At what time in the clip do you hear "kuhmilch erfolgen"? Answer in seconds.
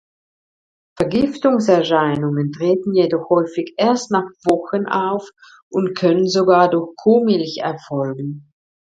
6.95-8.51